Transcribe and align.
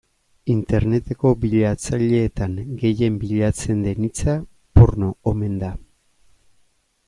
Interneteko 0.51 1.33
bilatzaileetan 1.43 2.57
gehien 2.81 3.21
bilatzen 3.25 3.85
den 3.89 4.09
hitza 4.11 4.37
porno 4.81 5.11
omen 5.35 5.63
da. 5.67 5.73